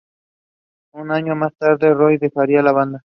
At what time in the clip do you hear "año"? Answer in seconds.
1.11-1.35